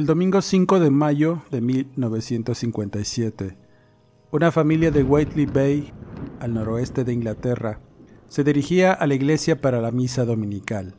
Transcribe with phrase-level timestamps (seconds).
[0.00, 3.58] El domingo 5 de mayo de 1957,
[4.30, 5.92] una familia de Whiteley Bay,
[6.40, 7.80] al noroeste de Inglaterra,
[8.26, 10.94] se dirigía a la iglesia para la misa dominical.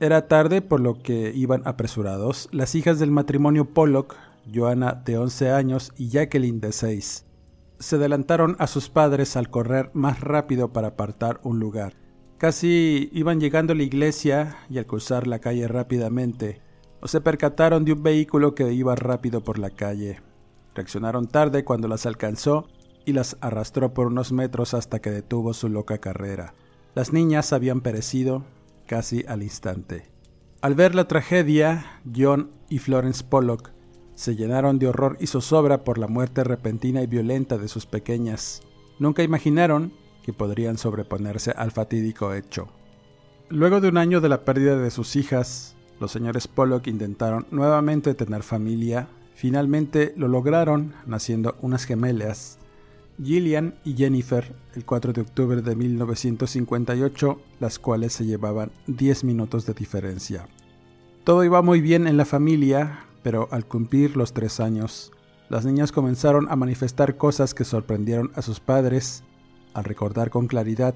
[0.00, 4.16] Era tarde por lo que iban apresurados las hijas del matrimonio Pollock,
[4.54, 7.24] Joanna de 11 años y Jacqueline de 6.
[7.78, 11.94] Se adelantaron a sus padres al correr más rápido para apartar un lugar.
[12.36, 16.65] Casi iban llegando a la iglesia y al cruzar la calle rápidamente,
[17.00, 20.20] o se percataron de un vehículo que iba rápido por la calle.
[20.74, 22.68] Reaccionaron tarde cuando las alcanzó
[23.04, 26.54] y las arrastró por unos metros hasta que detuvo su loca carrera.
[26.94, 28.44] Las niñas habían perecido
[28.86, 30.10] casi al instante.
[30.60, 33.70] Al ver la tragedia, John y Florence Pollock
[34.14, 38.62] se llenaron de horror y zozobra por la muerte repentina y violenta de sus pequeñas.
[38.98, 42.68] Nunca imaginaron que podrían sobreponerse al fatídico hecho.
[43.48, 48.14] Luego de un año de la pérdida de sus hijas, los señores Pollock intentaron nuevamente
[48.14, 49.08] tener familia.
[49.34, 52.58] Finalmente lo lograron, naciendo unas gemelas,
[53.22, 59.64] Gillian y Jennifer, el 4 de octubre de 1958, las cuales se llevaban 10 minutos
[59.66, 60.46] de diferencia.
[61.24, 65.12] Todo iba muy bien en la familia, pero al cumplir los tres años,
[65.48, 69.22] las niñas comenzaron a manifestar cosas que sorprendieron a sus padres
[69.74, 70.94] al recordar con claridad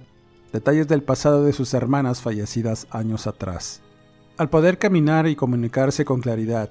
[0.53, 3.83] detalles del pasado de sus hermanas fallecidas años atrás.
[4.41, 6.71] Al poder caminar y comunicarse con claridad,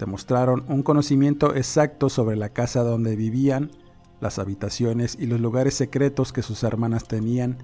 [0.00, 3.70] demostraron un conocimiento exacto sobre la casa donde vivían,
[4.22, 7.58] las habitaciones y los lugares secretos que sus hermanas tenían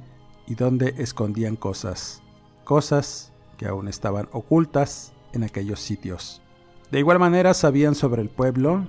[0.47, 2.21] y donde escondían cosas,
[2.65, 6.43] cosas que aún estaban ocultas en aquellos sitios.
[6.91, 8.85] De igual manera sabían sobre el pueblo,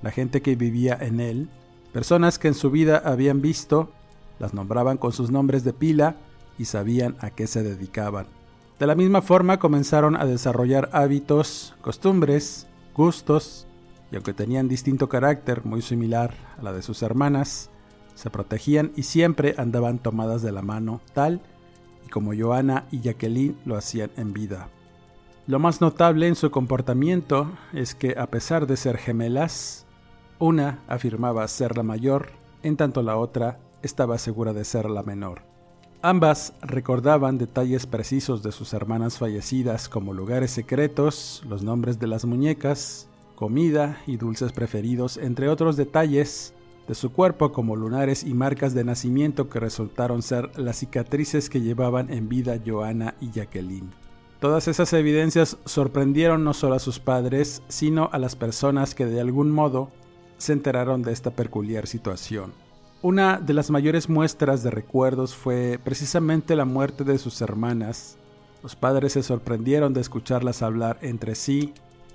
[0.00, 1.50] la gente que vivía en él,
[1.92, 3.92] personas que en su vida habían visto,
[4.38, 6.16] las nombraban con sus nombres de pila
[6.56, 8.39] y sabían a qué se dedicaban.
[8.80, 13.66] De la misma forma comenzaron a desarrollar hábitos, costumbres, gustos,
[14.10, 17.68] y aunque tenían distinto carácter muy similar a la de sus hermanas,
[18.14, 21.42] se protegían y siempre andaban tomadas de la mano, tal
[22.06, 24.70] y como Joana y Jacqueline lo hacían en vida.
[25.46, 29.84] Lo más notable en su comportamiento es que a pesar de ser gemelas,
[30.38, 32.30] una afirmaba ser la mayor,
[32.62, 35.49] en tanto la otra estaba segura de ser la menor.
[36.02, 42.24] Ambas recordaban detalles precisos de sus hermanas fallecidas como lugares secretos, los nombres de las
[42.24, 46.54] muñecas, comida y dulces preferidos, entre otros detalles
[46.88, 51.60] de su cuerpo como lunares y marcas de nacimiento que resultaron ser las cicatrices que
[51.60, 53.90] llevaban en vida Joana y Jacqueline.
[54.40, 59.20] Todas esas evidencias sorprendieron no solo a sus padres, sino a las personas que de
[59.20, 59.90] algún modo
[60.38, 62.69] se enteraron de esta peculiar situación.
[63.02, 68.18] Una de las mayores muestras de recuerdos fue precisamente la muerte de sus hermanas.
[68.62, 71.72] Los padres se sorprendieron de escucharlas hablar entre sí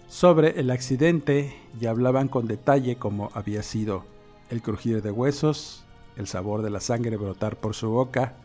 [0.08, 4.06] sobre el accidente y hablaban con detalle cómo había sido
[4.52, 5.84] el crujir de huesos,
[6.18, 8.36] el sabor de la sangre brotar por su boca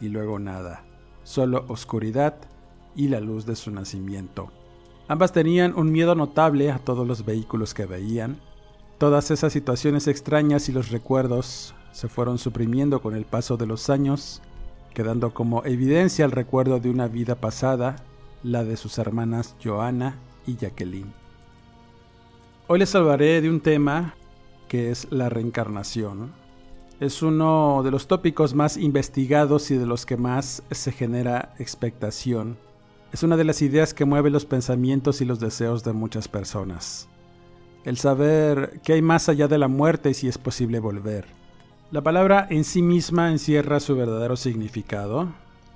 [0.00, 0.84] y luego nada,
[1.22, 2.34] solo oscuridad
[2.96, 4.50] y la luz de su nacimiento.
[5.06, 8.40] Ambas tenían un miedo notable a todos los vehículos que veían.
[8.96, 13.90] Todas esas situaciones extrañas y los recuerdos se fueron suprimiendo con el paso de los
[13.90, 14.42] años,
[14.94, 17.96] quedando como evidencia el recuerdo de una vida pasada,
[18.42, 20.16] la de sus hermanas Joana
[20.46, 21.12] y Jacqueline.
[22.66, 24.14] Hoy les hablaré de un tema
[24.68, 26.32] que es la reencarnación.
[27.00, 32.56] Es uno de los tópicos más investigados y de los que más se genera expectación.
[33.12, 37.08] Es una de las ideas que mueve los pensamientos y los deseos de muchas personas.
[37.84, 41.39] El saber qué hay más allá de la muerte y si es posible volver.
[41.92, 45.26] La palabra en sí misma encierra su verdadero significado,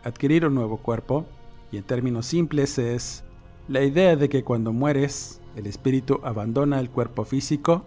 [0.05, 1.27] adquirir un nuevo cuerpo,
[1.73, 3.25] y en términos simples es
[3.67, 7.83] la idea de que cuando mueres el espíritu abandona el cuerpo físico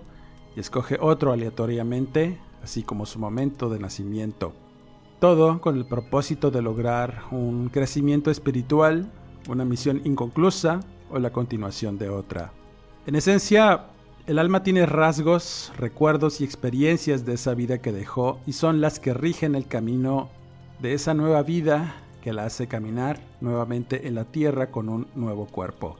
[0.57, 4.51] y escoge otro aleatoriamente, así como su momento de nacimiento.
[5.21, 9.09] Todo con el propósito de lograr un crecimiento espiritual,
[9.47, 12.51] una misión inconclusa o la continuación de otra.
[13.05, 13.85] En esencia,
[14.27, 18.99] el alma tiene rasgos, recuerdos y experiencias de esa vida que dejó y son las
[18.99, 20.29] que rigen el camino
[20.81, 25.45] de esa nueva vida que la hace caminar nuevamente en la tierra con un nuevo
[25.45, 25.95] cuerpo.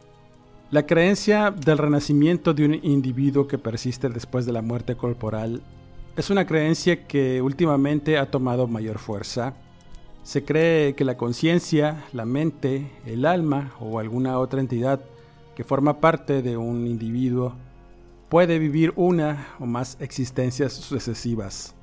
[0.72, 5.62] La creencia del renacimiento de un individuo que persiste después de la muerte corporal
[6.18, 9.54] es una creencia que últimamente ha tomado mayor fuerza.
[10.24, 15.00] Se cree que la conciencia, la mente, el alma o alguna otra entidad
[15.56, 17.56] que forma parte de un individuo
[18.30, 21.76] puede vivir una o más existencias sucesivas.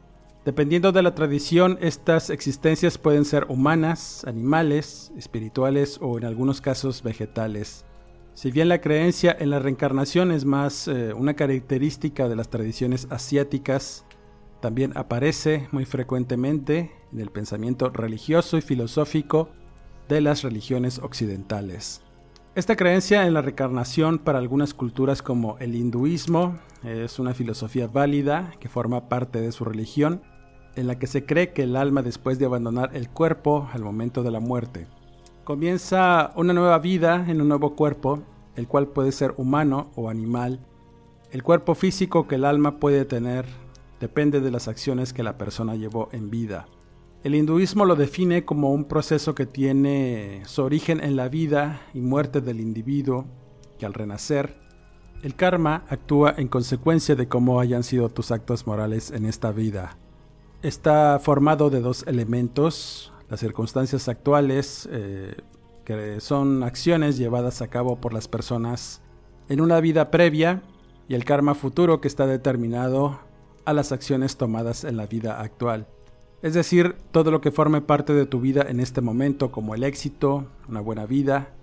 [0.44, 7.02] Dependiendo de la tradición, estas existencias pueden ser humanas, animales, espirituales o en algunos casos
[7.02, 7.86] vegetales.
[8.34, 13.06] Si bien la creencia en la reencarnación es más eh, una característica de las tradiciones
[13.10, 14.04] asiáticas,
[14.60, 19.48] también aparece muy frecuentemente en el pensamiento religioso y filosófico
[20.08, 22.02] de las religiones occidentales.
[22.54, 28.52] Esta creencia en la reencarnación para algunas culturas como el hinduismo es una filosofía válida
[28.60, 30.22] que forma parte de su religión,
[30.76, 34.22] en la que se cree que el alma después de abandonar el cuerpo al momento
[34.22, 34.86] de la muerte
[35.44, 38.22] comienza una nueva vida en un nuevo cuerpo,
[38.56, 40.58] el cual puede ser humano o animal.
[41.30, 43.44] El cuerpo físico que el alma puede tener
[44.00, 46.66] depende de las acciones que la persona llevó en vida.
[47.24, 52.02] El hinduismo lo define como un proceso que tiene su origen en la vida y
[52.02, 53.24] muerte del individuo,
[53.78, 54.58] que al renacer,
[55.22, 59.96] el karma actúa en consecuencia de cómo hayan sido tus actos morales en esta vida.
[60.60, 65.34] Está formado de dos elementos, las circunstancias actuales, eh,
[65.86, 69.00] que son acciones llevadas a cabo por las personas
[69.48, 70.62] en una vida previa,
[71.08, 73.18] y el karma futuro que está determinado
[73.64, 75.86] a las acciones tomadas en la vida actual
[76.44, 79.82] es decir, todo lo que forme parte de tu vida en este momento, como el
[79.82, 81.54] éxito, una buena vida,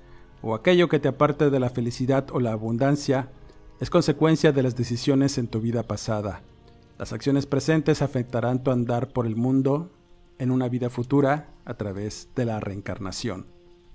[0.41, 3.29] o aquello que te aparte de la felicidad o la abundancia,
[3.79, 6.41] es consecuencia de las decisiones en tu vida pasada.
[6.97, 9.91] Las acciones presentes afectarán tu andar por el mundo
[10.39, 13.45] en una vida futura a través de la reencarnación.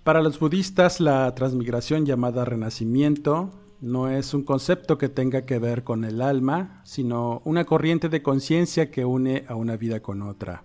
[0.04, 3.50] Para los budistas, la transmigración llamada renacimiento
[3.80, 8.22] no es un concepto que tenga que ver con el alma, sino una corriente de
[8.22, 10.62] conciencia que une a una vida con otra.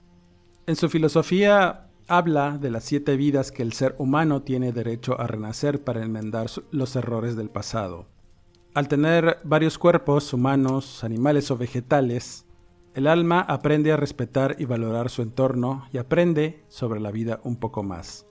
[0.71, 5.27] En su filosofía habla de las siete vidas que el ser humano tiene derecho a
[5.27, 8.07] renacer para enmendar los errores del pasado.
[8.73, 12.45] Al tener varios cuerpos, humanos, animales o vegetales,
[12.93, 17.57] el alma aprende a respetar y valorar su entorno y aprende sobre la vida un
[17.57, 18.25] poco más.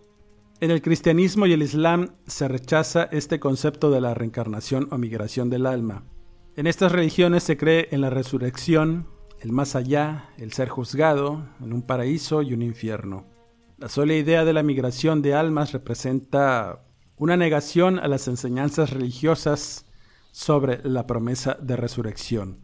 [0.61, 5.51] En el cristianismo y el islam se rechaza este concepto de la reencarnación o migración
[5.51, 6.05] del alma.
[6.57, 9.09] En estas religiones se cree en la resurrección,
[9.41, 13.25] el más allá, el ser juzgado, en un paraíso y un infierno.
[13.79, 16.83] La sola idea de la migración de almas representa
[17.17, 19.87] una negación a las enseñanzas religiosas
[20.31, 22.59] sobre la promesa de resurrección.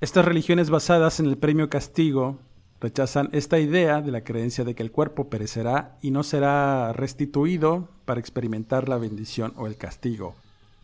[0.00, 2.38] Estas religiones basadas en el premio castigo
[2.80, 7.88] rechazan esta idea de la creencia de que el cuerpo perecerá y no será restituido
[8.04, 10.36] para experimentar la bendición o el castigo.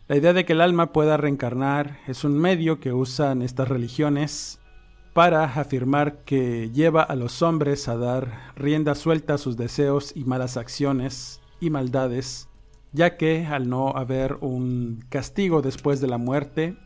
[0.07, 4.59] La idea de que el alma pueda reencarnar es un medio que usan estas religiones
[5.15, 10.25] para afirmar que lleva a los hombres a dar rienda suelta a sus deseos y
[10.25, 12.49] malas acciones y maldades,
[12.91, 16.77] ya que al no haber un castigo después de la muerte,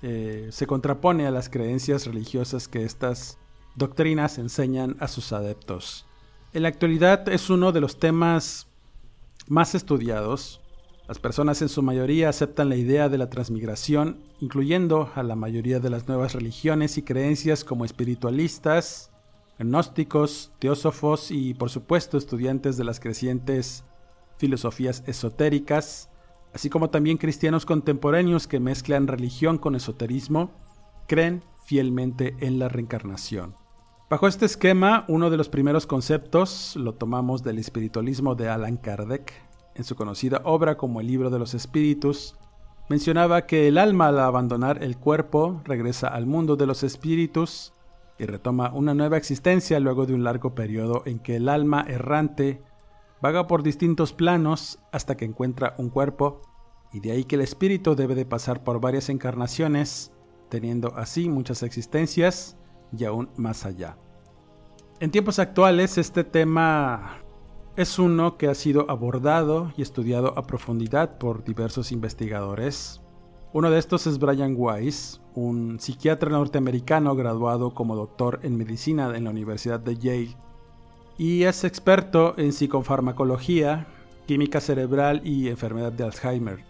[0.00, 3.36] eh, se contrapone a las creencias religiosas que estas
[3.74, 6.06] doctrinas enseñan a sus adeptos.
[6.54, 8.68] En la actualidad es uno de los temas
[9.48, 10.62] más estudiados
[11.08, 15.78] las personas en su mayoría aceptan la idea de la transmigración, incluyendo a la mayoría
[15.78, 19.12] de las nuevas religiones y creencias como espiritualistas,
[19.58, 23.84] gnósticos, teósofos y por supuesto estudiantes de las crecientes
[24.38, 26.10] filosofías esotéricas,
[26.52, 30.50] así como también cristianos contemporáneos que mezclan religión con esoterismo,
[31.06, 33.54] creen fielmente en la reencarnación.
[34.10, 39.45] Bajo este esquema, uno de los primeros conceptos lo tomamos del espiritualismo de Allan Kardec,
[39.76, 42.36] en su conocida obra como el libro de los espíritus,
[42.88, 47.72] mencionaba que el alma al abandonar el cuerpo regresa al mundo de los espíritus
[48.18, 52.62] y retoma una nueva existencia luego de un largo periodo en que el alma errante
[53.20, 56.42] vaga por distintos planos hasta que encuentra un cuerpo
[56.92, 60.12] y de ahí que el espíritu debe de pasar por varias encarnaciones,
[60.48, 62.56] teniendo así muchas existencias
[62.96, 63.98] y aún más allá.
[65.00, 67.18] En tiempos actuales este tema
[67.76, 73.02] es uno que ha sido abordado y estudiado a profundidad por diversos investigadores.
[73.52, 79.24] Uno de estos es Brian Weiss, un psiquiatra norteamericano graduado como doctor en medicina en
[79.24, 80.36] la Universidad de Yale
[81.18, 83.86] y es experto en psicofarmacología,
[84.26, 86.64] química cerebral y enfermedad de Alzheimer.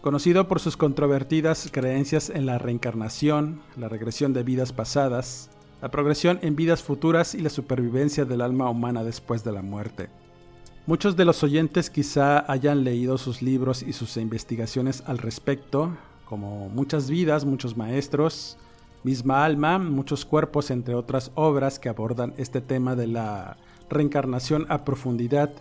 [0.00, 5.50] Conocido por sus controvertidas creencias en la reencarnación, la regresión de vidas pasadas,
[5.82, 10.08] la progresión en vidas futuras y la supervivencia del alma humana después de la muerte.
[10.90, 16.68] Muchos de los oyentes quizá hayan leído sus libros y sus investigaciones al respecto, como
[16.68, 18.58] Muchas vidas, muchos maestros,
[19.04, 23.56] Misma alma, muchos cuerpos, entre otras obras que abordan este tema de la
[23.88, 25.52] reencarnación a profundidad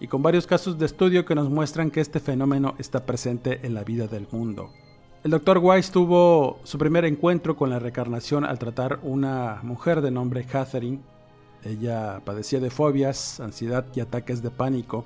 [0.00, 3.72] y con varios casos de estudio que nos muestran que este fenómeno está presente en
[3.72, 4.68] la vida del mundo.
[5.24, 5.60] El Dr.
[5.60, 11.00] Weiss tuvo su primer encuentro con la reencarnación al tratar una mujer de nombre Catherine.
[11.64, 15.04] Ella padecía de fobias, ansiedad y ataques de pánico.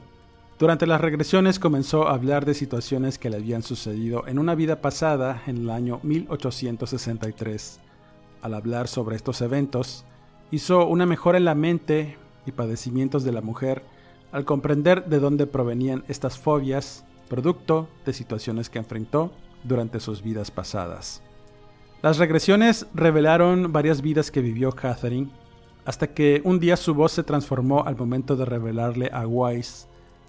[0.58, 4.80] Durante las regresiones comenzó a hablar de situaciones que le habían sucedido en una vida
[4.80, 7.78] pasada en el año 1863.
[8.42, 10.04] Al hablar sobre estos eventos,
[10.50, 13.84] hizo una mejora en la mente y padecimientos de la mujer
[14.32, 19.32] al comprender de dónde provenían estas fobias, producto de situaciones que enfrentó
[19.64, 21.22] durante sus vidas pasadas.
[22.02, 25.30] Las regresiones revelaron varias vidas que vivió Catherine,
[25.88, 29.88] hasta que un día su voz se transformó al momento de revelarle a Weiss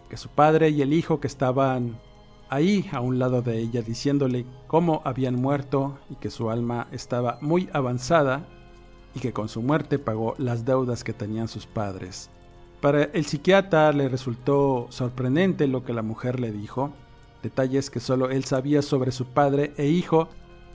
[0.10, 2.00] que su padre y el hijo que estaban
[2.48, 7.40] ahí a un lado de ella diciéndole cómo habían muerto y que su alma estaba
[7.42, 8.48] muy avanzada
[9.14, 12.30] y que con su muerte pagó las deudas que tenían sus padres.
[12.80, 16.94] Para el psiquiatra le resultó sorprendente lo que la mujer le dijo,
[17.44, 20.30] detalles que solo él sabía sobre su padre e hijo,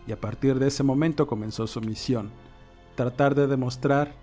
[0.07, 2.29] y a partir de ese momento comenzó su misión,
[2.97, 4.23] tratar de demostrar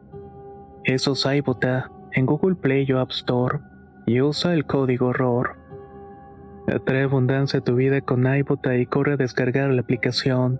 [0.83, 1.43] Esos hay
[2.13, 3.59] en Google Play o App Store
[4.07, 5.55] y usa el código ROR.
[6.67, 10.59] Atrae abundancia a tu vida con iBota y corre a descargar la aplicación.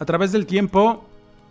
[0.00, 1.04] A través del tiempo,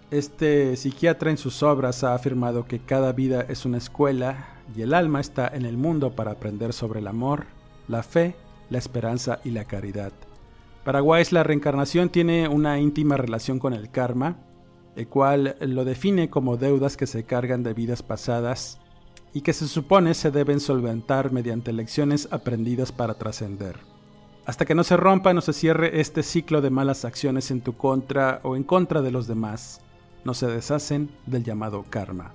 [0.10, 4.94] este psiquiatra en sus obras ha afirmado que cada vida es una escuela y el
[4.94, 7.46] alma está en el mundo para aprender sobre el amor,
[7.88, 8.36] la fe,
[8.70, 10.12] la esperanza y la caridad.
[10.84, 14.38] Para Weiss la reencarnación tiene una íntima relación con el karma,
[14.96, 18.80] el cual lo define como deudas que se cargan de vidas pasadas
[19.34, 23.78] y que se supone se deben solventar mediante lecciones aprendidas para trascender.
[24.46, 27.74] Hasta que no se rompa no se cierre este ciclo de malas acciones en tu
[27.74, 29.82] contra o en contra de los demás,
[30.24, 32.34] no se deshacen del llamado karma.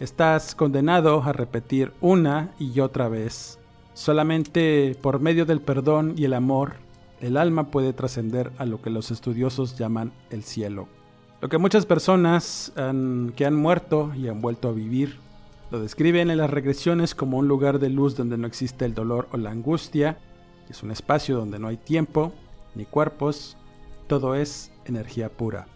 [0.00, 3.58] Estás condenado a repetir una y otra vez.
[3.94, 6.74] Solamente por medio del perdón y el amor,
[7.20, 10.86] el alma puede trascender a lo que los estudiosos llaman el cielo.
[11.40, 15.18] Lo que muchas personas que han muerto y han vuelto a vivir
[15.72, 19.28] lo describen en las regresiones como un lugar de luz donde no existe el dolor
[19.32, 20.18] o la angustia,
[20.70, 22.32] es un espacio donde no hay tiempo
[22.76, 23.56] ni cuerpos,
[24.06, 25.66] todo es energía pura.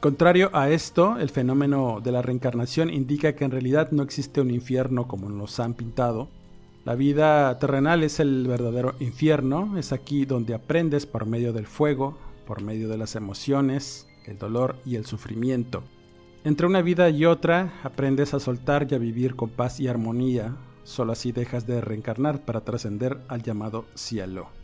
[0.00, 4.50] Contrario a esto, el fenómeno de la reencarnación indica que en realidad no existe un
[4.50, 6.30] infierno como nos han pintado.
[6.86, 12.16] La vida terrenal es el verdadero infierno, es aquí donde aprendes por medio del fuego,
[12.46, 15.82] por medio de las emociones, el dolor y el sufrimiento.
[16.44, 20.56] Entre una vida y otra aprendes a soltar y a vivir con paz y armonía,
[20.82, 24.59] solo así dejas de reencarnar para trascender al llamado cielo.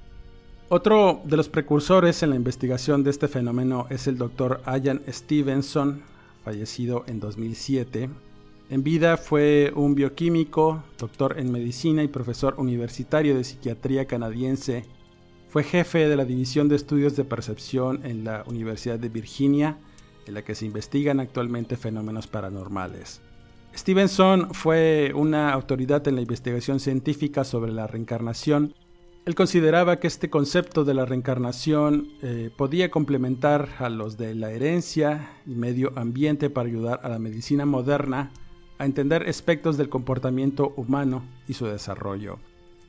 [0.68, 6.02] Otro de los precursores en la investigación de este fenómeno es el doctor Ian Stevenson,
[6.44, 8.10] fallecido en 2007.
[8.70, 14.84] En vida fue un bioquímico, doctor en medicina y profesor universitario de psiquiatría canadiense.
[15.50, 19.78] Fue jefe de la División de Estudios de Percepción en la Universidad de Virginia
[20.26, 23.20] en la que se investigan actualmente fenómenos paranormales.
[23.72, 28.74] Stevenson fue una autoridad en la investigación científica sobre la reencarnación.
[29.26, 34.52] Él consideraba que este concepto de la reencarnación eh, podía complementar a los de la
[34.52, 38.30] herencia y medio ambiente para ayudar a la medicina moderna
[38.78, 42.38] a entender aspectos del comportamiento humano y su desarrollo.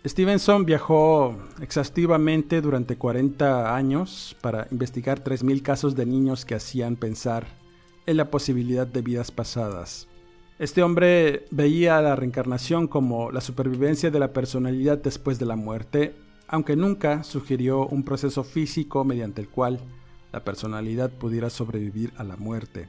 [0.06, 7.48] Stevenson viajó exhaustivamente durante 40 años para investigar 3.000 casos de niños que hacían pensar
[8.06, 10.08] en la posibilidad de vidas pasadas.
[10.60, 16.14] Este hombre veía la reencarnación como la supervivencia de la personalidad después de la muerte,
[16.48, 19.80] aunque nunca sugirió un proceso físico mediante el cual
[20.32, 22.88] la personalidad pudiera sobrevivir a la muerte.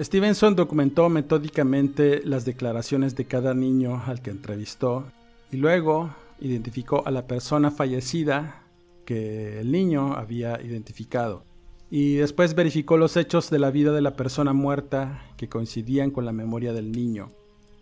[0.00, 5.04] Stevenson documentó metódicamente las declaraciones de cada niño al que entrevistó
[5.52, 8.62] y luego identificó a la persona fallecida
[9.04, 11.44] que el niño había identificado
[11.90, 16.24] y después verificó los hechos de la vida de la persona muerta que coincidían con
[16.24, 17.28] la memoria del niño.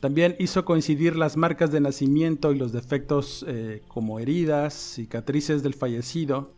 [0.03, 5.75] También hizo coincidir las marcas de nacimiento y los defectos eh, como heridas, cicatrices del
[5.75, 6.55] fallecido,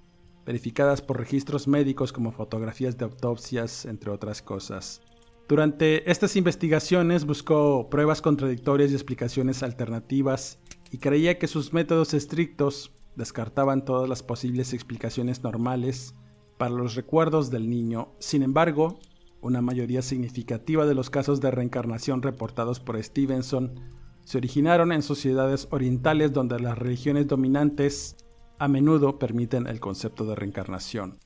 [0.46, 5.02] verificadas por registros médicos como fotografías de autopsias, entre otras cosas.
[5.46, 10.58] Durante estas investigaciones buscó pruebas contradictorias y explicaciones alternativas
[10.90, 16.14] y creía que sus métodos estrictos descartaban todas las posibles explicaciones normales
[16.56, 18.08] para los recuerdos del niño.
[18.20, 19.00] Sin embargo,
[19.44, 23.80] una mayoría significativa de los casos de reencarnación reportados por Stevenson
[24.24, 28.16] se originaron en sociedades orientales donde las religiones dominantes
[28.58, 31.18] a menudo permiten el concepto de reencarnación.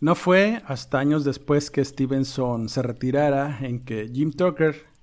[0.00, 4.94] No fue hasta años después que Stevenson se retirara en que Jim Tucker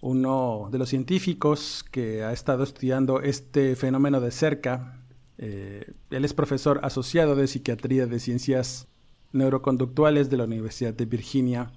[0.00, 5.02] uno de los científicos que ha estado estudiando este fenómeno de cerca.
[5.38, 8.88] Eh, él es profesor asociado de psiquiatría de ciencias
[9.32, 11.72] neuroconductuales de la Universidad de Virginia.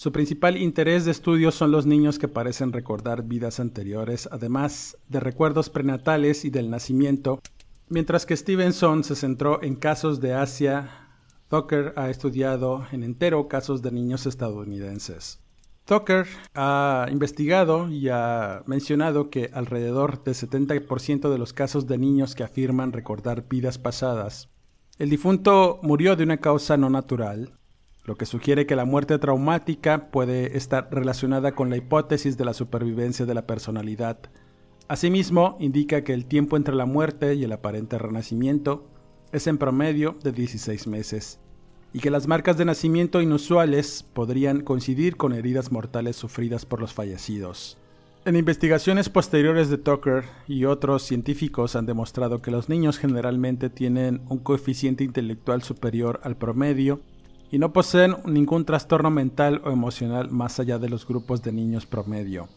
[0.00, 5.20] Su principal interés de estudio son los niños que parecen recordar vidas anteriores, además de
[5.20, 7.42] recuerdos prenatales y del nacimiento,
[7.90, 10.88] mientras que Stevenson se centró en casos de Asia.
[11.50, 15.38] Tucker ha estudiado en entero casos de niños estadounidenses.
[15.84, 22.34] Tucker ha investigado y ha mencionado que alrededor del 70% de los casos de niños
[22.34, 24.48] que afirman recordar vidas pasadas,
[24.98, 27.59] el difunto murió de una causa no natural,
[28.10, 32.54] lo que sugiere que la muerte traumática puede estar relacionada con la hipótesis de la
[32.54, 34.18] supervivencia de la personalidad.
[34.88, 38.84] Asimismo, indica que el tiempo entre la muerte y el aparente renacimiento
[39.30, 41.38] es en promedio de 16 meses
[41.92, 46.92] y que las marcas de nacimiento inusuales podrían coincidir con heridas mortales sufridas por los
[46.92, 47.78] fallecidos.
[48.24, 54.22] En investigaciones posteriores de Tucker y otros científicos han demostrado que los niños generalmente tienen
[54.28, 57.02] un coeficiente intelectual superior al promedio
[57.50, 61.86] y no poseen ningún trastorno mental o emocional más allá de los grupos de niños
[61.86, 62.48] promedio.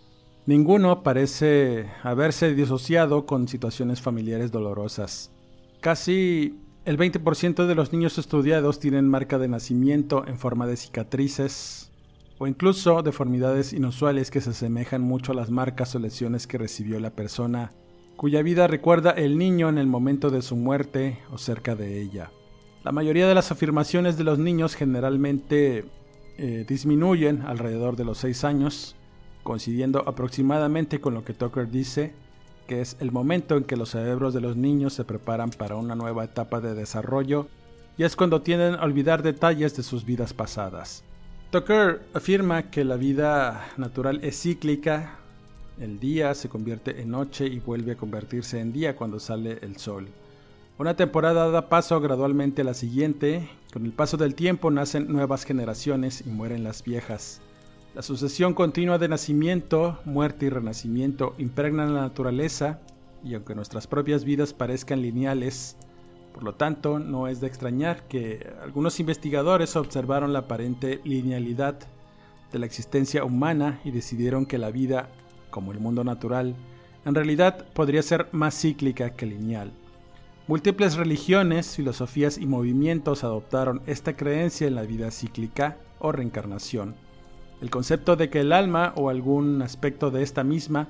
[0.45, 5.32] Ninguno parece haberse disociado con situaciones familiares dolorosas.
[5.79, 11.91] Casi El 20% de los niños estudiados tienen marca de nacimiento en forma de cicatrices
[12.39, 16.99] o incluso deformidades inusuales que se asemejan mucho a las marcas o lesiones que recibió
[16.99, 17.71] la persona
[18.17, 22.32] cuya vida recuerda el niño en el momento de su muerte o cerca de ella.
[22.83, 25.85] La mayoría de las afirmaciones de los niños generalmente
[26.37, 28.95] eh, disminuyen alrededor de los 6 años,
[29.43, 32.13] coincidiendo aproximadamente con lo que Tucker dice
[32.67, 35.95] que es el momento en que los cerebros de los niños se preparan para una
[35.95, 37.47] nueva etapa de desarrollo
[37.97, 41.03] y es cuando tienden a olvidar detalles de sus vidas pasadas.
[41.51, 45.19] Tucker afirma que la vida natural es cíclica,
[45.79, 49.77] el día se convierte en noche y vuelve a convertirse en día cuando sale el
[49.77, 50.07] sol.
[50.79, 55.43] Una temporada da paso gradualmente a la siguiente, con el paso del tiempo nacen nuevas
[55.43, 57.41] generaciones y mueren las viejas.
[57.93, 62.79] La sucesión continua de nacimiento, muerte y renacimiento impregnan la naturaleza
[63.23, 65.77] y aunque nuestras propias vidas parezcan lineales,
[66.33, 71.77] por lo tanto no es de extrañar que algunos investigadores observaron la aparente linealidad
[72.51, 75.09] de la existencia humana y decidieron que la vida,
[75.51, 76.55] como el mundo natural,
[77.05, 79.71] en realidad podría ser más cíclica que lineal.
[80.47, 86.95] Múltiples religiones, filosofías y movimientos adoptaron esta creencia en la vida cíclica o reencarnación
[87.63, 90.89] el concepto de que el alma o algún aspecto de esta misma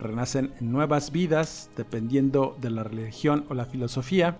[0.00, 4.36] renacen en nuevas vidas dependiendo de la religión o la filosofía.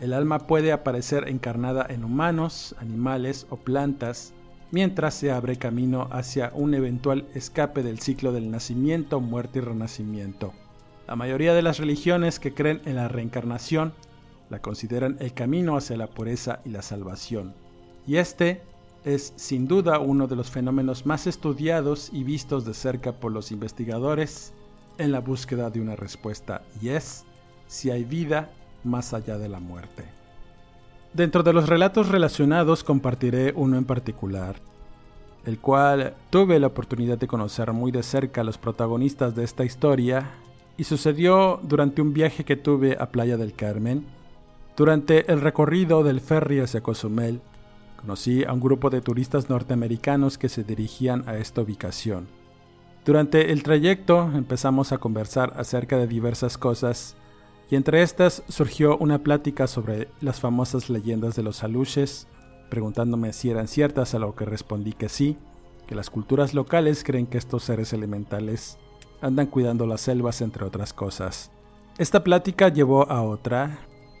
[0.00, 4.34] El alma puede aparecer encarnada en humanos, animales o plantas,
[4.72, 10.52] mientras se abre camino hacia un eventual escape del ciclo del nacimiento, muerte y renacimiento.
[11.10, 13.92] La mayoría de las religiones que creen en la reencarnación
[14.48, 17.52] la consideran el camino hacia la pureza y la salvación.
[18.06, 18.62] Y este
[19.04, 23.50] es sin duda uno de los fenómenos más estudiados y vistos de cerca por los
[23.50, 24.52] investigadores
[24.98, 27.24] en la búsqueda de una respuesta y es
[27.66, 28.48] si hay vida
[28.84, 30.04] más allá de la muerte.
[31.12, 34.60] Dentro de los relatos relacionados compartiré uno en particular,
[35.44, 39.64] el cual tuve la oportunidad de conocer muy de cerca a los protagonistas de esta
[39.64, 40.30] historia
[40.80, 44.06] y sucedió durante un viaje que tuve a Playa del Carmen,
[44.78, 47.42] durante el recorrido del ferry hacia Cozumel,
[48.00, 52.28] Conocí a un grupo de turistas norteamericanos que se dirigían a esta ubicación.
[53.04, 57.14] Durante el trayecto empezamos a conversar acerca de diversas cosas
[57.70, 62.26] y entre estas surgió una plática sobre las famosas leyendas de los aluches,
[62.70, 65.36] preguntándome si eran ciertas a lo que respondí que sí,
[65.86, 68.78] que las culturas locales creen que estos seres elementales
[69.20, 71.50] andan cuidando las selvas entre otras cosas.
[71.98, 73.78] Esta plática llevó a otra.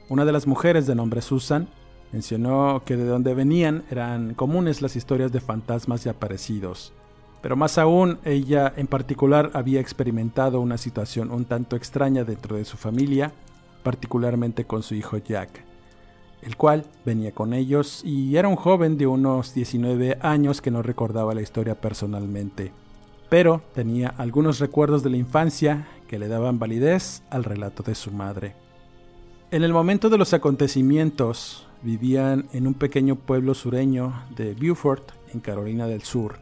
[0.08, 1.68] Una de las mujeres de nombre Susan
[2.12, 6.92] Mencionó que de donde venían eran comunes las historias de fantasmas y aparecidos,
[7.40, 12.64] pero más aún ella en particular había experimentado una situación un tanto extraña dentro de
[12.64, 13.32] su familia,
[13.84, 15.62] particularmente con su hijo Jack,
[16.42, 20.82] el cual venía con ellos y era un joven de unos 19 años que no
[20.82, 22.72] recordaba la historia personalmente,
[23.30, 28.10] pero tenía algunos recuerdos de la infancia que le daban validez al relato de su
[28.10, 28.54] madre.
[29.52, 35.40] En el momento de los acontecimientos, vivían en un pequeño pueblo sureño de Beaufort, en
[35.40, 36.38] Carolina del Sur.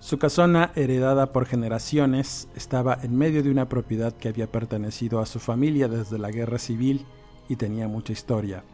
[0.00, 5.26] Su casona, heredada por generaciones, estaba en medio de una propiedad que había pertenecido a
[5.26, 7.06] su familia desde la guerra civil
[7.48, 8.64] y tenía mucha historia.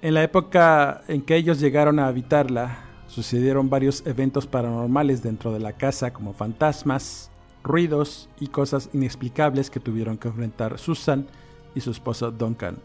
[0.00, 5.58] En la época en que ellos llegaron a habitarla, sucedieron varios eventos paranormales dentro de
[5.58, 7.30] la casa como fantasmas,
[7.64, 11.26] ruidos y cosas inexplicables que tuvieron que enfrentar Susan
[11.74, 12.78] y su esposo Duncan.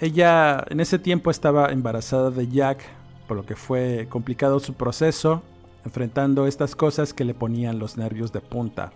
[0.00, 2.80] Ella en ese tiempo estaba embarazada de Jack,
[3.26, 5.42] por lo que fue complicado su proceso,
[5.84, 8.90] enfrentando estas cosas que le ponían los nervios de punta.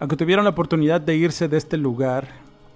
[0.00, 2.28] Aunque tuvieron la oportunidad de irse de este lugar,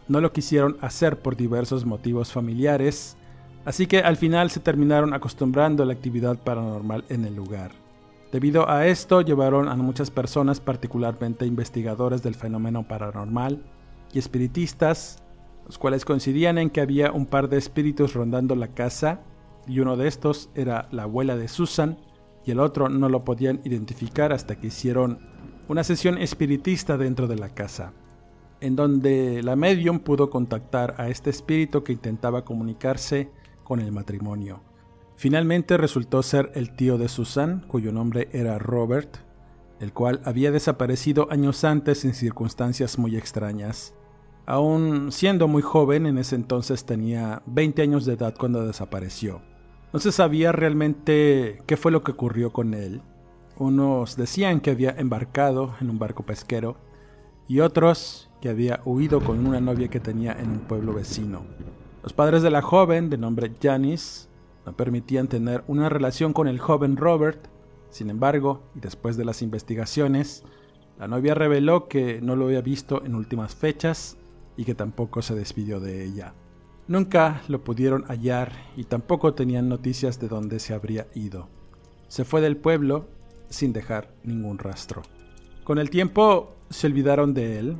[0.08, 3.16] no lo quisieron hacer por diversos motivos familiares,
[3.64, 7.72] así que al final se terminaron acostumbrando a la actividad paranormal en el lugar.
[8.32, 13.62] Debido a esto, llevaron a muchas personas, particularmente investigadores del fenómeno paranormal
[14.12, 15.22] y espiritistas,
[15.66, 19.20] los cuales coincidían en que había un par de espíritus rondando la casa
[19.66, 21.96] y uno de estos era la abuela de Susan
[22.44, 25.20] y el otro no lo podían identificar hasta que hicieron
[25.68, 27.92] una sesión espiritista dentro de la casa,
[28.60, 33.30] en donde la medium pudo contactar a este espíritu que intentaba comunicarse
[33.64, 34.60] con el matrimonio.
[35.16, 39.16] Finalmente resultó ser el tío de Susan, cuyo nombre era Robert,
[39.80, 43.94] el cual había desaparecido años antes en circunstancias muy extrañas.
[44.46, 49.42] Aún siendo muy joven, en ese entonces tenía 20 años de edad cuando desapareció.
[49.92, 53.00] No se sabía realmente qué fue lo que ocurrió con él.
[53.56, 56.76] Unos decían que había embarcado en un barco pesquero
[57.46, 61.46] y otros que había huido con una novia que tenía en un pueblo vecino.
[62.04, 64.28] Los padres de la joven, de nombre Janice,
[64.66, 67.48] no permitían tener una relación con el joven Robert.
[67.88, 70.44] Sin embargo, y después de las investigaciones,
[70.98, 74.18] la novia reveló que no lo había visto en últimas fechas
[74.54, 76.34] y que tampoco se despidió de ella.
[76.88, 81.48] Nunca lo pudieron hallar y tampoco tenían noticias de dónde se habría ido.
[82.08, 83.06] Se fue del pueblo
[83.48, 85.00] sin dejar ningún rastro.
[85.64, 87.78] Con el tiempo se olvidaron de él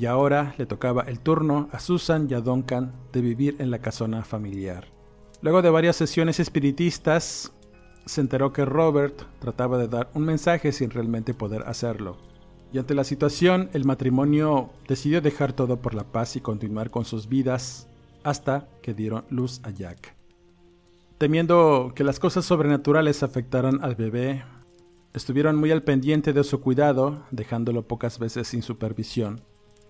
[0.00, 3.80] y ahora le tocaba el turno a Susan y a Duncan de vivir en la
[3.80, 4.86] casona familiar.
[5.42, 7.52] Luego de varias sesiones espiritistas,
[8.06, 12.16] se enteró que Robert trataba de dar un mensaje sin realmente poder hacerlo.
[12.72, 17.04] Y ante la situación, el matrimonio decidió dejar todo por la paz y continuar con
[17.04, 17.86] sus vidas
[18.22, 20.14] hasta que dieron luz a Jack.
[21.18, 24.44] Temiendo que las cosas sobrenaturales afectaran al bebé,
[25.12, 29.42] estuvieron muy al pendiente de su cuidado, dejándolo pocas veces sin supervisión,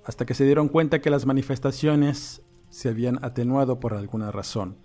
[0.04, 4.76] hasta que se dieron cuenta que las manifestaciones se habían atenuado por alguna razón,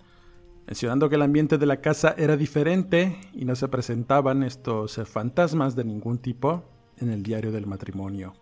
[0.66, 5.76] mencionando que el ambiente de la casa era diferente y no se presentaban estos fantasmas
[5.76, 6.64] de ningún tipo
[6.98, 8.34] en el diario del matrimonio.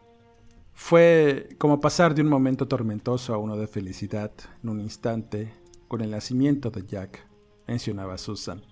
[0.73, 4.33] Fue como pasar de un momento tormentoso a uno de felicidad
[4.63, 5.55] en un instante
[5.87, 7.29] con el nacimiento de Jack,
[7.69, 8.63] mencionaba Susan.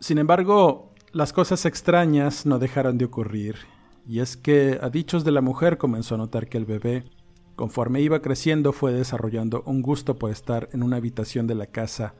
[0.00, 3.56] Sin embargo, las cosas extrañas no dejaron de ocurrir,
[4.06, 7.04] y es que a dichos de la mujer comenzó a notar que el bebé,
[7.56, 12.14] conforme iba creciendo, fue desarrollando un gusto por estar en una habitación de la casa,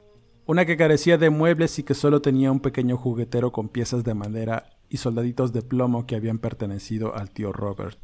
[0.46, 4.14] una que carecía de muebles y que solo tenía un pequeño juguetero con piezas de
[4.14, 7.98] madera y soldaditos de plomo que habían pertenecido al tío Robert.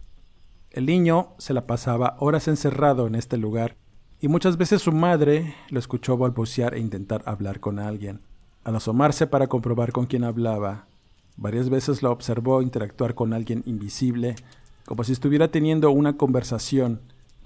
[0.70, 3.76] El niño se la pasaba horas encerrado en este lugar
[4.20, 8.20] y muchas veces su madre lo escuchó balbucear e intentar hablar con alguien.
[8.64, 10.86] Al asomarse para comprobar con quién hablaba,
[11.36, 14.36] varias veces lo observó interactuar con alguien invisible,
[14.84, 17.00] como si estuviera teniendo una conversación,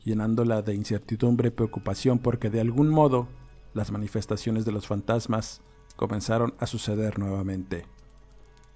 [0.04, 3.28] llenándola de incertidumbre y preocupación porque de algún modo
[3.74, 5.62] las manifestaciones de los fantasmas
[5.96, 7.86] comenzaron a suceder nuevamente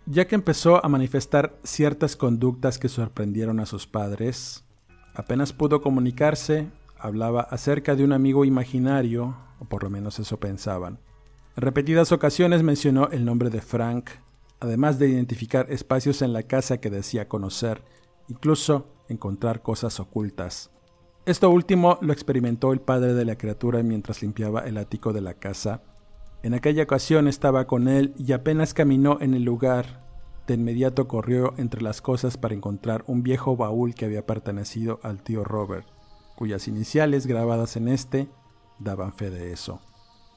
[0.07, 4.65] ya que empezó a manifestar ciertas conductas que sorprendieron a sus padres.
[5.15, 11.01] Apenas pudo comunicarse, hablaba acerca de un amigo imaginario, o por lo menos eso pensaban.
[11.57, 14.11] En repetidas ocasiones mencionó el nombre de Frank,
[14.61, 17.83] además de identificar espacios en la casa que decía conocer,
[18.29, 20.71] incluso encontrar cosas ocultas.
[21.27, 25.35] Esto último lo experimentó el padre de la criatura mientras limpiaba el ático de la
[25.35, 25.83] casa
[26.47, 30.05] en aquella ocasión estaba con él y apenas caminó en el lugar,
[30.47, 35.25] de inmediato corrió entre las cosas para encontrar un viejo baúl que había pertenecido al
[35.25, 35.89] tío Robert,
[36.37, 38.29] cuyas iniciales grabadas en este
[38.79, 39.81] daban fe de eso.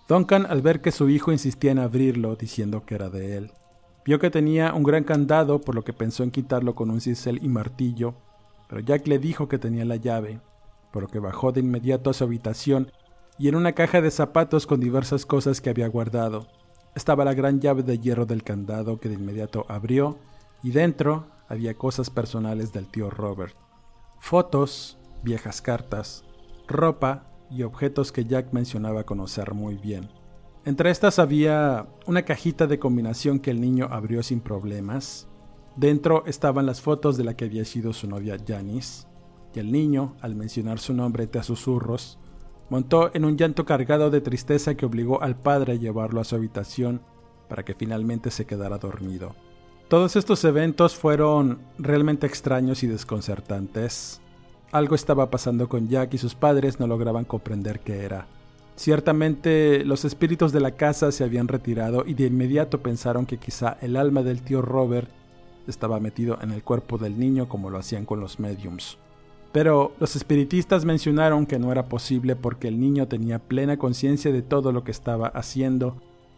[0.08, 3.52] Duncan, al ver que su hijo insistía en abrirlo, diciendo que era de él,
[4.04, 7.38] vio que tenía un gran candado, por lo que pensó en quitarlo con un cincel
[7.44, 8.16] y martillo,
[8.68, 10.40] pero Jack le dijo que tenía la llave,
[10.92, 12.92] por lo que bajó de inmediato a su habitación
[13.38, 16.48] y en una caja de zapatos con diversas cosas que había guardado.
[16.96, 20.18] Estaba la gran llave de hierro del candado que de inmediato abrió
[20.64, 23.56] y dentro había cosas personales del tío Robert.
[24.20, 26.24] Fotos, viejas cartas,
[26.68, 30.10] ropa y objetos que Jack mencionaba conocer muy bien.
[30.66, 35.28] Entre estas había una cajita de combinación que el niño abrió sin problemas.
[35.76, 39.08] Dentro estaban las fotos de la que había sido su novia Janice,
[39.54, 42.18] y el niño, al mencionar su nombre entre susurros,
[42.70, 46.36] montó en un llanto cargado de tristeza que obligó al padre a llevarlo a su
[46.36, 47.02] habitación
[47.48, 49.36] para que finalmente se quedara dormido.
[49.88, 54.22] Todos estos eventos fueron realmente extraños y desconcertantes.
[54.72, 58.28] Algo estaba pasando con Jack y sus padres no lograban comprender qué era.
[58.76, 63.78] Ciertamente los espíritus de la casa se habían retirado y de inmediato pensaron que quizá
[63.82, 65.10] el alma del tío Robert
[65.68, 68.98] estaba metido en el cuerpo del niño como lo hacían con los mediums.
[69.52, 74.44] Pero los espiritistas mencionaron que no era posible porque el niño tenía plena conciencia de
[74.44, 75.96] todo lo que estaba haciendo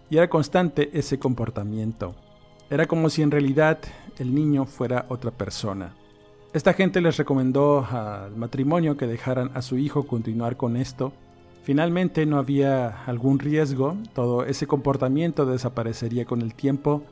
[0.10, 2.16] y era constante ese comportamiento.
[2.70, 3.80] Era como si en realidad
[4.18, 5.94] el niño fuera otra persona.
[6.54, 11.12] Esta gente les recomendó al matrimonio que dejaran a su hijo continuar con esto.
[11.64, 17.04] Finalmente no había algún riesgo, todo ese comportamiento desaparecería con el tiempo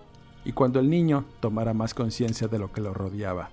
[0.43, 3.49] y cuando el niño tomara más conciencia de lo que lo rodeaba.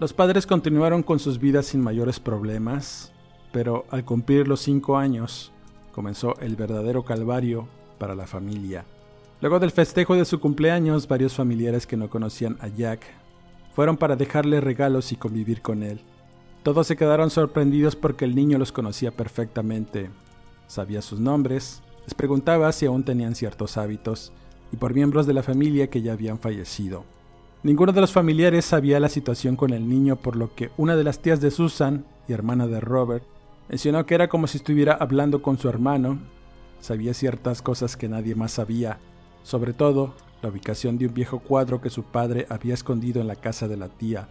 [0.00, 3.12] Los padres continuaron con sus vidas sin mayores problemas,
[3.50, 5.50] pero al cumplir los cinco años
[5.90, 7.66] comenzó el verdadero calvario
[7.98, 8.84] para la familia.
[9.40, 13.00] Luego del festejo de su cumpleaños, varios familiares que no conocían a Jack
[13.74, 16.00] fueron para dejarle regalos y convivir con él.
[16.62, 20.10] Todos se quedaron sorprendidos porque el niño los conocía perfectamente.
[20.68, 24.32] Sabía sus nombres, les preguntaba si aún tenían ciertos hábitos
[24.70, 27.17] y por miembros de la familia que ya habían fallecido.
[27.64, 31.02] Ninguno de los familiares sabía la situación con el niño, por lo que una de
[31.02, 33.24] las tías de Susan y hermana de Robert
[33.68, 36.20] mencionó que era como si estuviera hablando con su hermano.
[36.80, 38.98] Sabía ciertas cosas que nadie más sabía,
[39.42, 43.34] sobre todo la ubicación de un viejo cuadro que su padre había escondido en la
[43.34, 44.28] casa de la tía.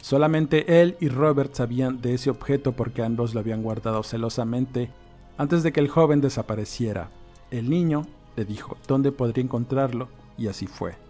[0.00, 4.88] Solamente él y Robert sabían de ese objeto porque ambos lo habían guardado celosamente
[5.36, 7.10] antes de que el joven desapareciera.
[7.50, 11.07] El niño le dijo dónde podría encontrarlo y así fue.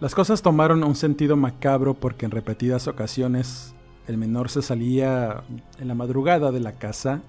[0.00, 3.74] Las cosas tomaron un sentido macabro porque en repetidas ocasiones
[4.06, 5.42] el menor se salía
[5.80, 7.20] en la madrugada de la casa.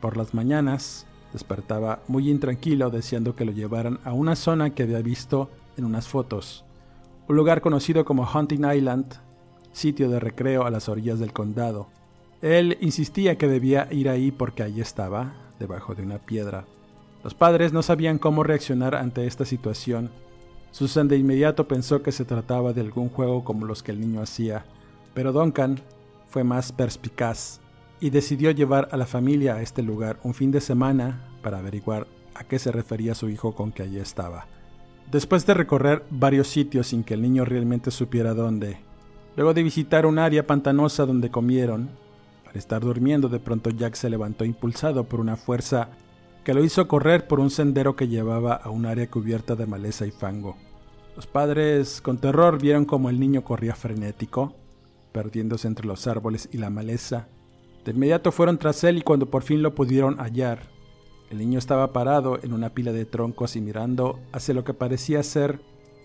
[0.00, 5.00] Por las mañanas despertaba muy intranquilo deseando que lo llevaran a una zona que había
[5.00, 6.64] visto en unas fotos,
[7.28, 9.06] un lugar conocido como Hunting Island,
[9.70, 11.86] sitio de recreo a las orillas del condado.
[12.42, 16.64] Él insistía que debía ir ahí porque allí estaba, debajo de una piedra.
[17.22, 20.10] Los padres no sabían cómo reaccionar ante esta situación.
[20.76, 24.20] Susan de inmediato pensó que se trataba de algún juego como los que el niño
[24.20, 24.66] hacía,
[25.14, 25.80] pero Duncan
[26.28, 27.62] fue más perspicaz
[27.98, 32.06] y decidió llevar a la familia a este lugar un fin de semana para averiguar
[32.34, 34.48] a qué se refería su hijo con que allí estaba.
[35.10, 38.76] Después de recorrer varios sitios sin que el niño realmente supiera dónde,
[39.34, 41.88] luego de visitar un área pantanosa donde comieron,
[42.46, 45.88] al estar durmiendo de pronto Jack se levantó impulsado por una fuerza
[46.44, 50.04] que lo hizo correr por un sendero que llevaba a un área cubierta de maleza
[50.04, 50.65] y fango.
[51.16, 54.54] Los padres con terror vieron como el niño corría frenético,
[55.12, 57.26] perdiéndose entre los árboles y la maleza.
[57.84, 60.76] De inmediato fueron tras él y cuando por fin lo pudieron hallar,
[61.30, 65.22] el niño estaba parado en una pila de troncos y mirando hacia lo que parecía
[65.22, 65.60] ser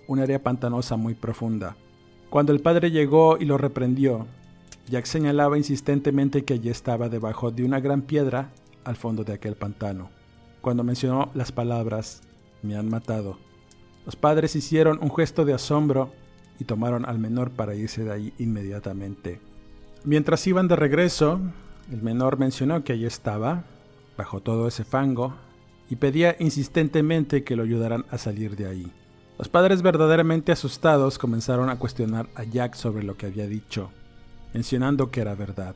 [0.08, 1.76] un área pantanosa muy profunda.
[2.30, 4.26] Cuando el padre llegó y lo reprendió,
[4.89, 8.52] Jack señalaba insistentemente que allí estaba debajo de una gran piedra
[8.84, 10.10] al fondo de aquel pantano.
[10.62, 12.21] Cuando mencionó las palabras,
[12.63, 13.38] me han matado,
[14.05, 16.11] los padres hicieron un gesto de asombro
[16.59, 19.39] y tomaron al menor para irse de ahí inmediatamente.
[20.03, 21.39] Mientras iban de regreso,
[21.91, 23.63] el menor mencionó que allí estaba,
[24.17, 25.35] bajo todo ese fango
[25.89, 28.91] y pedía insistentemente que lo ayudaran a salir de ahí.
[29.37, 33.89] Los padres verdaderamente asustados comenzaron a cuestionar a Jack sobre lo que había dicho,
[34.53, 35.75] mencionando que era verdad,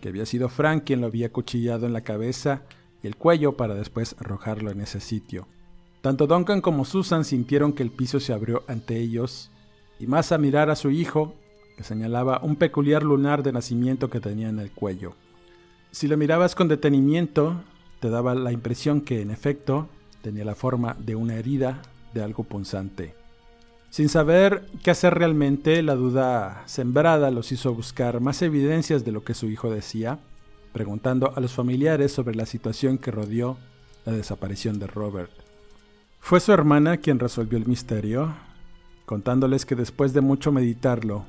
[0.00, 2.62] que había sido Frank quien lo había cuchillado en la cabeza
[3.02, 5.46] y el cuello para después arrojarlo en ese sitio.
[6.08, 9.50] Tanto Duncan como Susan sintieron que el piso se abrió ante ellos,
[10.00, 11.34] y más a mirar a su hijo,
[11.76, 15.16] que señalaba un peculiar lunar de nacimiento que tenía en el cuello.
[15.90, 17.60] Si lo mirabas con detenimiento,
[18.00, 19.86] te daba la impresión que, en efecto,
[20.22, 21.82] tenía la forma de una herida
[22.14, 23.14] de algo punzante.
[23.90, 29.24] Sin saber qué hacer realmente, la duda sembrada los hizo buscar más evidencias de lo
[29.24, 30.20] que su hijo decía,
[30.72, 33.58] preguntando a los familiares sobre la situación que rodeó
[34.06, 35.47] la desaparición de Robert.
[36.20, 38.34] Fue su hermana quien resolvió el misterio,
[39.06, 41.24] contándoles que después de mucho meditarlo,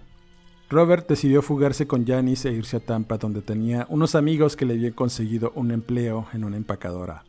[0.69, 4.75] Robert decidió fugarse con Janice e irse a Tampa donde tenía unos amigos que le
[4.75, 7.23] habían conseguido un empleo en una empacadora.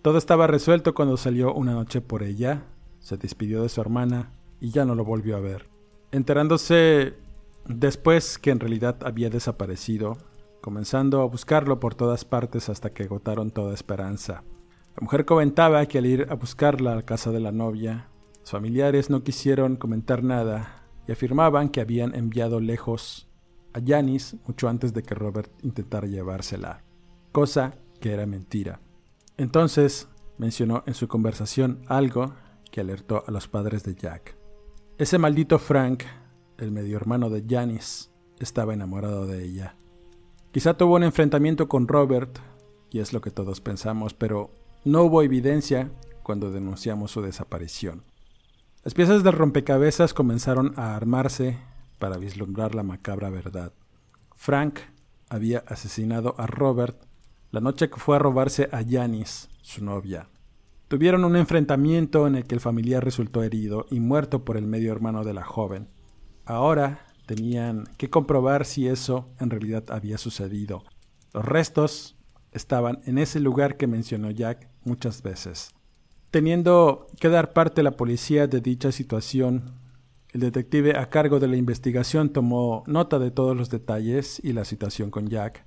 [0.00, 2.62] Todo estaba resuelto cuando salió una noche por ella,
[3.00, 5.68] se despidió de su hermana y ya no lo volvió a ver.
[6.10, 7.14] Enterándose
[7.66, 10.16] después que en realidad había desaparecido,
[10.62, 14.42] comenzando a buscarlo por todas partes hasta que agotaron toda esperanza.
[14.96, 18.08] La mujer comentaba que al ir a buscarla a la casa de la novia,
[18.40, 23.28] sus familiares no quisieron comentar nada y afirmaban que habían enviado lejos
[23.74, 26.82] a Janice mucho antes de que Robert intentara llevársela,
[27.30, 28.80] cosa que era mentira.
[29.36, 32.32] Entonces mencionó en su conversación algo
[32.72, 34.34] que alertó a los padres de Jack.
[34.96, 36.04] Ese maldito Frank,
[36.56, 38.08] el medio hermano de Janice,
[38.40, 39.76] estaba enamorado de ella.
[40.52, 42.38] Quizá tuvo un enfrentamiento con Robert,
[42.90, 44.52] y es lo que todos pensamos, pero
[44.86, 45.90] no hubo evidencia
[46.22, 48.04] cuando denunciamos su desaparición.
[48.84, 51.58] Las piezas del rompecabezas comenzaron a armarse
[51.98, 53.72] para vislumbrar la macabra verdad.
[54.36, 54.78] Frank
[55.28, 57.02] había asesinado a Robert
[57.50, 60.28] la noche que fue a robarse a Janice, su novia.
[60.86, 64.92] Tuvieron un enfrentamiento en el que el familiar resultó herido y muerto por el medio
[64.92, 65.88] hermano de la joven.
[66.44, 70.84] Ahora tenían que comprobar si eso en realidad había sucedido.
[71.32, 72.16] Los restos
[72.52, 75.74] estaban en ese lugar que mencionó Jack muchas veces.
[76.30, 79.74] Teniendo que dar parte la policía de dicha situación,
[80.30, 84.64] el detective a cargo de la investigación tomó nota de todos los detalles y la
[84.64, 85.66] situación con Jack,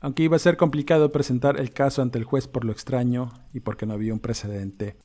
[0.00, 3.60] aunque iba a ser complicado presentar el caso ante el juez por lo extraño y
[3.60, 4.96] porque no había un precedente.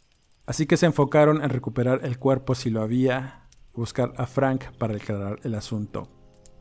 [0.46, 4.66] Así que se enfocaron en recuperar el cuerpo si lo había y buscar a Frank
[4.78, 6.08] para aclarar el asunto.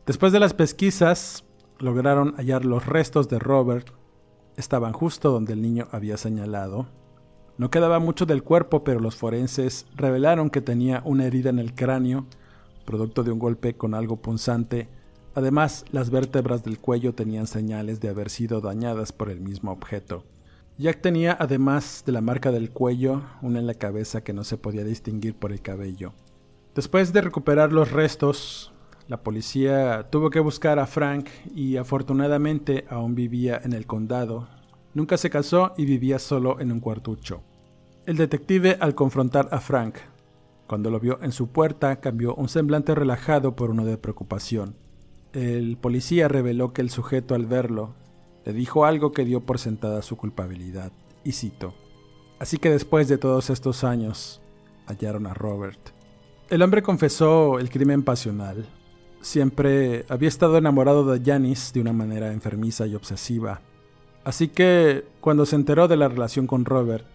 [0.07, 1.45] Después de las pesquisas,
[1.79, 3.91] lograron hallar los restos de Robert.
[4.57, 6.87] Estaban justo donde el niño había señalado,
[7.57, 11.73] no quedaba mucho del cuerpo, pero los forenses revelaron que tenía una herida en el
[11.73, 12.27] cráneo,
[12.85, 14.89] producto de un golpe con algo punzante.
[15.37, 20.25] Además, las vértebras del cuello tenían señales de haber sido dañadas por el mismo objeto.
[20.79, 24.57] Jack tenía, además de la marca del cuello, una en la cabeza que no se
[24.57, 26.13] podía distinguir por el cabello.
[26.75, 28.74] Después de recuperar los restos,
[29.07, 34.49] la policía tuvo que buscar a Frank y afortunadamente aún vivía en el condado.
[34.95, 37.43] Nunca se casó y vivía solo en un cuartucho.
[38.07, 39.97] El detective al confrontar a Frank,
[40.67, 44.77] cuando lo vio en su puerta, cambió un semblante relajado por uno de preocupación.
[45.33, 47.95] El policía reveló que el sujeto al verlo
[48.45, 50.93] le dijo algo que dio por sentada su culpabilidad,
[51.25, 51.75] y cito,
[52.39, 54.41] Así que después de todos estos años,
[54.87, 55.79] hallaron a Robert.
[56.51, 58.67] El hombre confesó el crimen pasional.
[59.25, 63.63] Siempre había estado enamorado de Janice de una manera enfermiza y obsesiva.
[64.23, 67.07] Así que, cuando se enteró de la relación con Robert,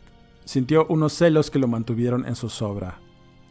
[0.43, 2.97] sintió unos celos que lo mantuvieron en su sobra.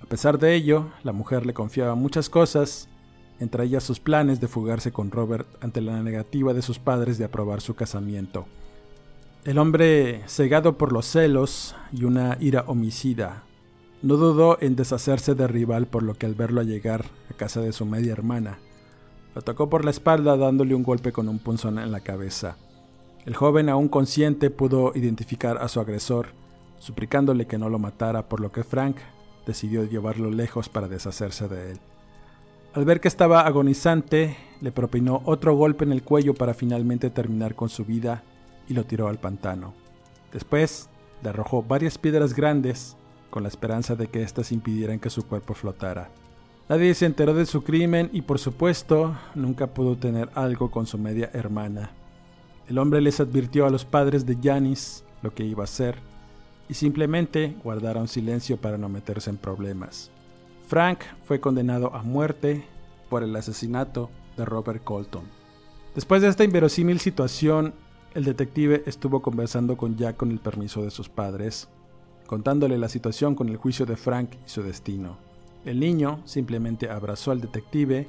[0.02, 2.88] A pesar de ello, la mujer le confiaba muchas cosas
[3.38, 7.26] entre ellas sus planes de fugarse con Robert ante la negativa de sus padres de
[7.26, 8.46] aprobar su casamiento.
[9.44, 13.44] El hombre, cegado por los celos y una ira homicida,
[14.02, 17.72] no dudó en deshacerse de rival por lo que al verlo llegar a casa de
[17.72, 18.58] su media hermana,
[19.34, 22.56] lo tocó por la espalda dándole un golpe con un punzón en la cabeza.
[23.24, 26.28] El joven, aún consciente, pudo identificar a su agresor,
[26.78, 28.96] suplicándole que no lo matara, por lo que Frank
[29.46, 31.80] decidió llevarlo lejos para deshacerse de él.
[32.74, 37.54] Al ver que estaba agonizante, le propinó otro golpe en el cuello para finalmente terminar
[37.54, 38.22] con su vida
[38.68, 39.72] y lo tiró al pantano.
[40.32, 40.88] Después,
[41.22, 42.97] le arrojó varias piedras grandes
[43.30, 46.10] con la esperanza de que éstas impidieran que su cuerpo flotara.
[46.68, 50.98] Nadie se enteró de su crimen y por supuesto nunca pudo tener algo con su
[50.98, 51.92] media hermana.
[52.68, 55.96] El hombre les advirtió a los padres de Janis lo que iba a hacer
[56.68, 60.10] y simplemente guardaron silencio para no meterse en problemas.
[60.66, 62.66] Frank fue condenado a muerte
[63.08, 65.24] por el asesinato de Robert Colton.
[65.94, 67.72] Después de esta inverosímil situación,
[68.14, 71.68] el detective estuvo conversando con Jack con el permiso de sus padres,
[72.28, 75.16] contándole la situación con el juicio de Frank y su destino.
[75.64, 78.06] El niño simplemente abrazó al detective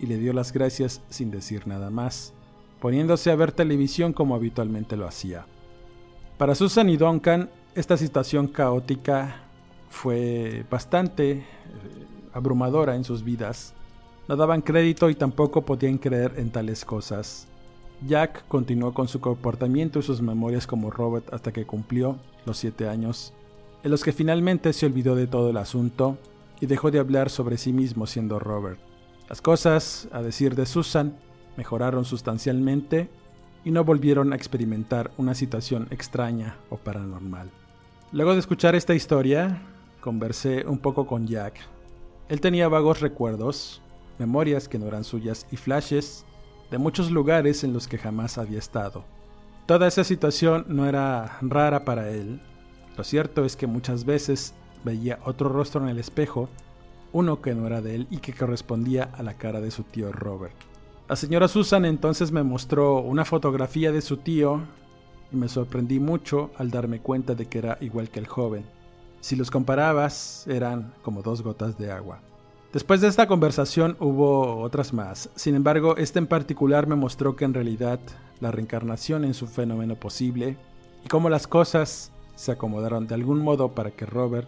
[0.00, 2.32] y le dio las gracias sin decir nada más,
[2.80, 5.46] poniéndose a ver televisión como habitualmente lo hacía.
[6.38, 9.42] Para Susan y Duncan, esta situación caótica
[9.90, 11.44] fue bastante eh,
[12.32, 13.74] abrumadora en sus vidas.
[14.28, 17.46] No daban crédito y tampoco podían creer en tales cosas.
[18.06, 22.16] Jack continuó con su comportamiento y sus memorias como Robert hasta que cumplió
[22.46, 23.34] los siete años,
[23.82, 26.18] en los que finalmente se olvidó de todo el asunto
[26.60, 28.78] y dejó de hablar sobre sí mismo siendo Robert.
[29.28, 31.16] Las cosas, a decir de Susan,
[31.56, 33.08] mejoraron sustancialmente
[33.64, 37.50] y no volvieron a experimentar una situación extraña o paranormal.
[38.12, 39.60] Luego de escuchar esta historia,
[40.00, 41.60] conversé un poco con Jack.
[42.28, 43.82] Él tenía vagos recuerdos,
[44.18, 46.24] memorias que no eran suyas y flashes
[46.70, 49.04] de muchos lugares en los que jamás había estado.
[49.66, 52.40] Toda esa situación no era rara para él.
[52.98, 56.48] Lo cierto es que muchas veces veía otro rostro en el espejo,
[57.12, 60.10] uno que no era de él y que correspondía a la cara de su tío
[60.10, 60.56] Robert.
[61.08, 64.62] La señora Susan entonces me mostró una fotografía de su tío
[65.30, 68.64] y me sorprendí mucho al darme cuenta de que era igual que el joven.
[69.20, 72.18] Si los comparabas, eran como dos gotas de agua.
[72.72, 75.30] Después de esta conversación hubo otras más.
[75.36, 78.00] Sin embargo, este en particular me mostró que en realidad
[78.40, 80.56] la reencarnación es un fenómeno posible
[81.04, 84.46] y cómo las cosas se acomodaron de algún modo para que Robert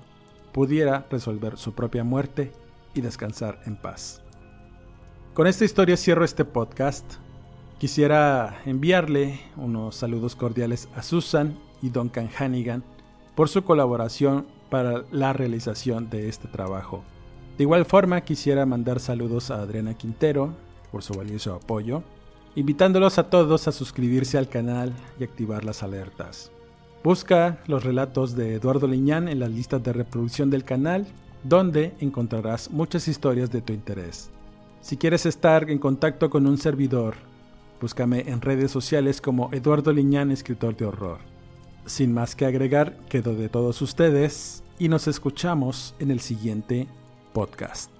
[0.52, 2.52] pudiera resolver su propia muerte
[2.94, 4.22] y descansar en paz.
[5.34, 7.04] Con esta historia cierro este podcast.
[7.78, 12.84] Quisiera enviarle unos saludos cordiales a Susan y Duncan Hannigan
[13.34, 17.02] por su colaboración para la realización de este trabajo.
[17.58, 20.54] De igual forma quisiera mandar saludos a Adriana Quintero
[20.92, 22.04] por su valioso apoyo,
[22.54, 26.52] invitándolos a todos a suscribirse al canal y activar las alertas.
[27.02, 31.06] Busca los relatos de Eduardo Liñán en las listas de reproducción del canal,
[31.42, 34.30] donde encontrarás muchas historias de tu interés.
[34.82, 37.14] Si quieres estar en contacto con un servidor,
[37.80, 41.18] búscame en redes sociales como Eduardo Liñán, escritor de horror.
[41.86, 46.86] Sin más que agregar, quedo de todos ustedes y nos escuchamos en el siguiente
[47.32, 47.99] podcast.